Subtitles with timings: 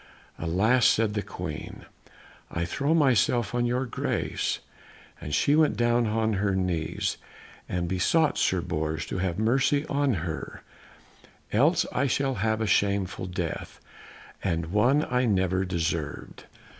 [0.39, 1.85] "Alas," said the Queen,
[2.49, 4.57] "I throw myself on your grace,"
[5.21, 7.17] and she went down on her knees
[7.69, 10.63] and besought Sir Bors to have mercy on her,
[11.53, 13.79] "else I shall have a shameful death,
[14.43, 16.45] and one I have never deserved."